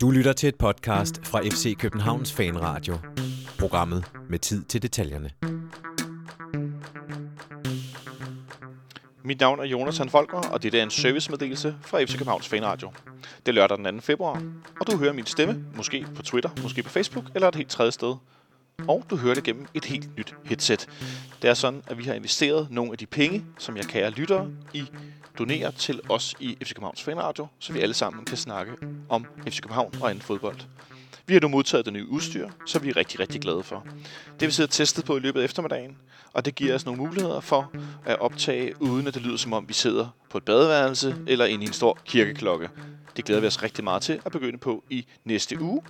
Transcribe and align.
Du 0.00 0.10
lytter 0.10 0.32
til 0.32 0.48
et 0.48 0.56
podcast 0.56 1.26
fra 1.26 1.40
FC 1.40 1.76
Københavns 1.78 2.32
Fanradio. 2.32 2.98
Programmet 3.58 4.04
med 4.30 4.38
tid 4.38 4.64
til 4.64 4.82
detaljerne. 4.82 5.30
Mit 9.22 9.40
navn 9.40 9.60
er 9.60 9.64
Jonas 9.64 9.98
Han 9.98 10.08
Folker, 10.08 10.38
og 10.38 10.62
det 10.62 10.74
er 10.74 10.82
en 10.82 10.90
servicemeddelelse 10.90 11.76
fra 11.82 12.04
FC 12.04 12.12
Københavns 12.12 12.48
Fanradio. 12.48 12.92
Det 13.38 13.48
er 13.48 13.52
lørdag 13.52 13.78
den 13.78 13.94
2. 13.94 14.00
februar, 14.00 14.42
og 14.80 14.86
du 14.86 14.96
hører 14.96 15.12
min 15.12 15.26
stemme, 15.26 15.64
måske 15.76 16.06
på 16.16 16.22
Twitter, 16.22 16.50
måske 16.62 16.82
på 16.82 16.90
Facebook 16.90 17.24
eller 17.34 17.48
et 17.48 17.54
helt 17.54 17.70
tredje 17.70 17.92
sted. 17.92 18.14
Og 18.88 19.04
du 19.10 19.16
hører 19.16 19.34
det 19.34 19.44
gennem 19.44 19.66
et 19.74 19.84
helt 19.84 20.16
nyt 20.18 20.34
headset. 20.44 20.88
Det 21.42 21.50
er 21.50 21.54
sådan, 21.54 21.82
at 21.86 21.98
vi 21.98 22.04
har 22.04 22.14
investeret 22.14 22.68
nogle 22.70 22.92
af 22.92 22.98
de 22.98 23.06
penge, 23.06 23.44
som 23.58 23.76
jeg 23.76 23.84
kære 23.84 24.10
lyttere, 24.10 24.50
i 24.74 24.84
donere 25.38 25.72
til 25.72 26.00
os 26.08 26.34
i 26.40 26.56
FC 26.62 26.74
Københavns 26.74 27.02
Fanradio, 27.02 27.46
så 27.58 27.72
vi 27.72 27.80
alle 27.80 27.94
sammen 27.94 28.24
kan 28.24 28.36
snakke 28.36 28.72
om 29.08 29.26
FC 29.48 29.60
København 29.60 29.94
og 30.00 30.10
anden 30.10 30.22
fodbold. 30.22 30.56
Vi 31.26 31.34
har 31.34 31.40
nu 31.40 31.48
modtaget 31.48 31.84
det 31.84 31.92
nye 31.92 32.06
udstyr, 32.08 32.48
så 32.66 32.78
vi 32.78 32.88
er 32.88 32.96
rigtig, 32.96 33.20
rigtig 33.20 33.40
glade 33.40 33.62
for. 33.62 33.86
Det 34.40 34.46
vi 34.46 34.52
sidder 34.52 34.70
testet 34.70 35.04
på 35.04 35.16
i 35.16 35.20
løbet 35.20 35.40
af 35.40 35.44
eftermiddagen, 35.44 35.96
og 36.32 36.44
det 36.44 36.54
giver 36.54 36.74
os 36.74 36.84
nogle 36.86 37.02
muligheder 37.02 37.40
for 37.40 37.72
at 38.06 38.18
optage, 38.18 38.82
uden 38.82 39.06
at 39.06 39.14
det 39.14 39.22
lyder 39.22 39.36
som 39.36 39.52
om 39.52 39.68
vi 39.68 39.72
sidder 39.72 40.08
på 40.30 40.38
et 40.38 40.44
badeværelse 40.44 41.16
eller 41.26 41.44
inde 41.44 41.64
i 41.64 41.66
en 41.66 41.72
stor 41.72 41.98
kirkeklokke. 42.04 42.68
Det 43.16 43.24
glæder 43.24 43.40
vi 43.40 43.46
os 43.46 43.62
rigtig 43.62 43.84
meget 43.84 44.02
til 44.02 44.20
at 44.24 44.32
begynde 44.32 44.58
på 44.58 44.84
i 44.90 45.06
næste 45.24 45.60
uge. 45.60 45.82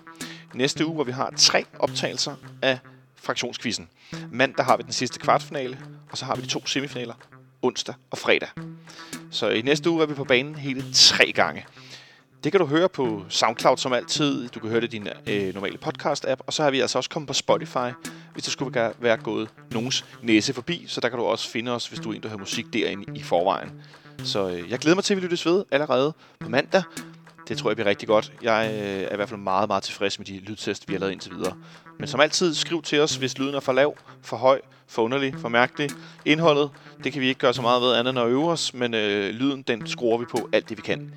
Næste 0.54 0.86
uge, 0.86 0.94
hvor 0.94 1.04
vi 1.04 1.12
har 1.12 1.32
tre 1.36 1.64
optagelser 1.78 2.34
af 2.62 2.78
fraktionskvisten. 3.16 3.88
Mandag 4.32 4.64
har 4.64 4.76
vi 4.76 4.82
den 4.82 4.92
sidste 4.92 5.18
kvartfinale, 5.18 5.78
og 6.10 6.18
så 6.18 6.24
har 6.24 6.36
vi 6.36 6.42
de 6.42 6.46
to 6.46 6.66
semifinaler 6.66 7.14
onsdag 7.62 7.94
og 8.10 8.18
fredag. 8.18 8.48
Så 9.30 9.48
i 9.48 9.62
næste 9.62 9.90
uge 9.90 10.02
er 10.02 10.06
vi 10.06 10.14
på 10.14 10.24
banen 10.24 10.54
hele 10.54 10.84
tre 10.92 11.32
gange. 11.32 11.64
Det 12.44 12.52
kan 12.52 12.60
du 12.60 12.66
høre 12.66 12.88
på 12.88 13.24
SoundCloud 13.28 13.76
som 13.76 13.92
altid. 13.92 14.48
Du 14.48 14.60
kan 14.60 14.70
høre 14.70 14.80
det 14.80 14.94
i 14.94 14.98
din 14.98 15.08
øh, 15.26 15.54
normale 15.54 15.78
podcast-app. 15.86 16.40
Og 16.46 16.52
så 16.52 16.62
har 16.62 16.70
vi 16.70 16.80
altså 16.80 16.98
også 16.98 17.10
kommet 17.10 17.26
på 17.26 17.34
Spotify, 17.34 17.90
hvis 18.32 18.44
det 18.44 18.52
skulle 18.52 18.92
være 18.98 19.16
gået 19.16 19.48
nogens 19.72 20.04
næse 20.22 20.52
forbi. 20.52 20.84
Så 20.88 21.00
der 21.00 21.08
kan 21.08 21.18
du 21.18 21.24
også 21.24 21.50
finde 21.50 21.72
os, 21.72 21.86
hvis 21.86 22.00
du 22.00 22.10
er 22.10 22.14
en, 22.14 22.22
der 22.22 22.28
hører 22.28 22.38
musik 22.38 22.72
derinde 22.72 23.04
i 23.18 23.22
forvejen. 23.22 23.70
Så 24.24 24.48
øh, 24.48 24.70
jeg 24.70 24.78
glæder 24.78 24.94
mig 24.94 25.04
til, 25.04 25.14
at 25.14 25.16
vi 25.16 25.22
lyttes 25.22 25.46
ved 25.46 25.64
allerede 25.70 26.12
på 26.40 26.48
mandag. 26.48 26.82
Det 27.48 27.58
tror 27.58 27.70
jeg 27.70 27.76
bliver 27.76 27.88
rigtig 27.88 28.08
godt. 28.08 28.32
Jeg 28.42 28.70
øh, 28.72 29.02
er 29.02 29.12
i 29.12 29.16
hvert 29.16 29.28
fald 29.28 29.40
meget, 29.40 29.68
meget 29.68 29.82
tilfreds 29.82 30.18
med 30.18 30.26
de 30.26 30.38
lydtest, 30.38 30.88
vi 30.88 30.94
har 30.94 31.00
lavet 31.00 31.12
indtil 31.12 31.32
videre. 31.34 31.56
Men 31.98 32.08
som 32.08 32.20
altid, 32.20 32.54
skriv 32.54 32.82
til 32.82 33.00
os, 33.00 33.16
hvis 33.16 33.38
lyden 33.38 33.54
er 33.54 33.60
for 33.60 33.72
lav, 33.72 33.96
for 34.22 34.36
høj, 34.36 34.60
for 34.86 35.02
underlig, 35.02 35.34
for 35.38 35.48
mærkelig. 35.48 35.90
Indholdet, 36.24 36.70
det 37.04 37.12
kan 37.12 37.22
vi 37.22 37.28
ikke 37.28 37.40
gøre 37.40 37.54
så 37.54 37.62
meget 37.62 37.82
ved 37.82 37.94
andet 37.94 38.10
end 38.10 38.18
at 38.18 38.26
øve 38.26 38.50
os, 38.50 38.74
men 38.74 38.94
øh, 38.94 39.30
lyden, 39.30 39.62
den 39.62 39.86
skruer 39.86 40.18
vi 40.18 40.24
på 40.24 40.48
alt 40.52 40.68
det, 40.68 40.76
vi 40.76 40.82
kan. 40.82 41.14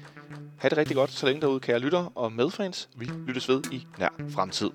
Ha' 0.57 0.69
det 0.69 0.77
rigtig 0.77 0.95
godt, 0.95 1.11
så 1.11 1.25
længe 1.25 1.41
derude, 1.41 1.59
kære 1.59 1.79
lytter 1.79 2.11
og 2.15 2.31
medfans. 2.31 2.89
Vi 2.95 3.09
lyttes 3.27 3.49
ved 3.49 3.61
i 3.71 3.87
nær 3.99 4.09
fremtid. 4.29 4.69